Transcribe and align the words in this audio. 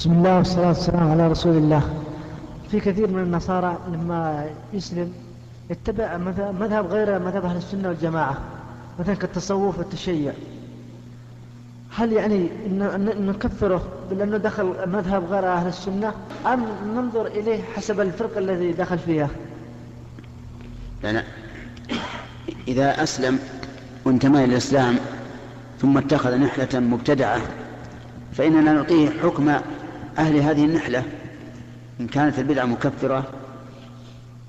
بسم 0.00 0.12
الله 0.12 0.36
والصلاة 0.36 0.68
والسلام 0.68 1.10
على 1.10 1.28
رسول 1.28 1.56
الله. 1.56 1.82
في 2.70 2.80
كثير 2.80 3.08
من 3.08 3.22
النصارى 3.22 3.78
لما 3.92 4.46
يسلم 4.72 5.12
يتبع 5.70 6.16
مذهب 6.60 6.86
غير 6.86 7.18
مذهب 7.18 7.44
أهل 7.44 7.56
السنة 7.56 7.88
والجماعة 7.88 8.38
مثلا 9.00 9.14
كالتصوف 9.14 9.78
والتشيع. 9.78 10.32
هل 11.96 12.12
يعني 12.12 12.48
نكفره 13.20 13.82
بأنه 14.10 14.36
دخل 14.36 14.74
مذهب 14.86 15.24
غير 15.24 15.52
أهل 15.52 15.66
السنة 15.66 16.14
أم 16.46 16.66
ننظر 16.94 17.26
إليه 17.26 17.62
حسب 17.62 18.00
الفرق 18.00 18.38
الذي 18.38 18.72
دخل 18.72 18.98
فيها؟ 18.98 19.28
لا 21.02 21.22
إذا 22.68 23.02
أسلم 23.02 23.38
وانتمى 24.04 24.44
إلى 24.44 24.52
الإسلام 24.52 24.96
ثم 25.78 25.98
اتخذ 25.98 26.36
نحلة 26.36 26.80
مبتدعة 26.80 27.40
فإننا 28.32 28.72
نعطيه 28.72 29.10
حكم 29.10 29.52
أهل 30.18 30.36
هذه 30.36 30.64
النحلة 30.64 31.04
إن 32.00 32.06
كانت 32.06 32.38
البدعة 32.38 32.64
مكفرة 32.64 33.24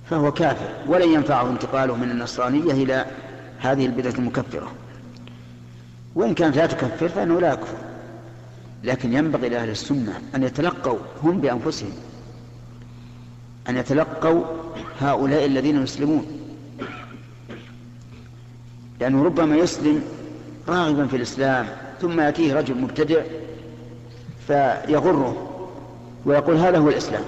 فهو 0.09 0.31
كافر 0.31 0.69
ولن 0.87 1.09
ينفعه 1.09 1.49
انتقاله 1.49 1.95
من 1.95 2.11
النصرانية 2.11 2.71
إلى 2.71 3.05
هذه 3.59 3.85
البدعة 3.85 4.11
المكفرة. 4.11 4.71
وإن 6.15 6.33
كانت 6.33 6.57
لا 6.57 6.65
تكفر 6.65 7.09
فإنه 7.09 7.41
لا 7.41 7.53
يكفر. 7.53 7.77
لكن 8.83 9.13
ينبغي 9.13 9.49
لأهل 9.49 9.69
السنة 9.69 10.21
أن 10.35 10.43
يتلقوا 10.43 10.97
هم 11.23 11.41
بأنفسهم 11.41 11.91
أن 13.69 13.77
يتلقوا 13.77 14.43
هؤلاء 14.99 15.45
الذين 15.45 15.83
يسلمون. 15.83 16.25
لأنه 18.99 19.23
ربما 19.23 19.55
يسلم 19.55 20.01
راغبا 20.67 21.07
في 21.07 21.15
الإسلام 21.15 21.67
ثم 22.01 22.19
يأتيه 22.19 22.53
رجل 22.53 22.81
مبتدع 22.81 23.21
فيغره 24.47 25.47
ويقول 26.25 26.55
هذا 26.55 26.77
هو 26.77 26.89
الإسلام. 26.89 27.23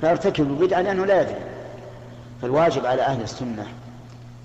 فيرتكب 0.00 0.58
بدعة 0.58 0.80
لأنه 0.80 1.06
لا 1.06 1.20
يدري. 1.20 1.40
فالواجب 2.42 2.86
على 2.86 3.02
أهل 3.02 3.22
السنة 3.22 3.66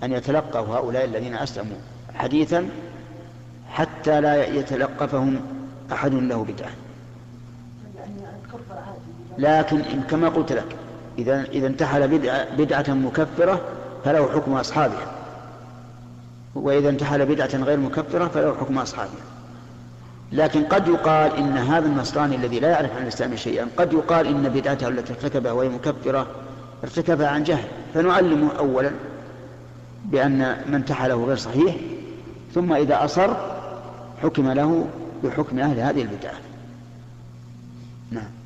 أن 0.04 0.12
يتلقوا 0.12 0.78
هؤلاء 0.78 1.06
الذين 1.06 1.36
أسلموا 1.36 1.78
حديثا 2.16 2.70
حتى 3.72 4.22
لا 4.22 4.46
يتلقفهم 4.46 5.42
أحد 5.92 6.14
له 6.14 6.44
بدعة. 6.44 6.70
لكن 9.38 9.81
كما 10.09 10.30
قلت 10.30 10.52
لك 10.52 10.76
إذا 11.18 11.44
إذا 11.44 11.68
انتحل 11.68 12.08
بدعة, 12.08 12.56
بدعة 12.56 12.90
مكفرة 12.90 13.62
فله 14.06 14.31
حكم 14.31 14.53
أصحابها. 14.53 15.12
وإذا 16.56 16.90
انتحل 16.90 17.26
بدعة 17.26 17.56
غير 17.56 17.78
مكفرة 17.78 18.28
فله 18.28 18.56
حكم 18.59 18.78
أصحابها. 18.78 19.39
لكن 20.31 20.63
قد 20.63 20.88
يقال 20.88 21.35
إن 21.35 21.58
هذا 21.58 21.85
النصراني 21.85 22.35
الذي 22.35 22.59
لا 22.59 22.69
يعرف 22.69 22.95
عن 22.95 23.03
الإسلام 23.03 23.35
شيئا 23.35 23.67
قد 23.77 23.94
يقال 23.94 24.27
إن 24.27 24.49
بدعته 24.49 24.88
التي 24.88 25.13
ارتكبها 25.13 25.52
وهي 25.52 25.69
مكفرة 25.69 26.27
ارتكبها 26.83 27.27
عن 27.27 27.44
جهل. 27.44 27.67
فنعلمه 27.94 28.52
أولا 28.57 28.91
بأن 30.05 30.57
من 30.67 30.75
انتحله 30.75 31.25
غير 31.25 31.35
صحيح 31.35 31.75
ثم 32.53 32.73
إذا 32.73 33.05
أصر 33.05 33.33
حكم 34.23 34.52
له 34.52 34.88
بحكم 35.23 35.59
أهل 35.59 35.80
هذه 35.80 36.02
البدعة. 36.02 36.33
نعم. 38.11 38.39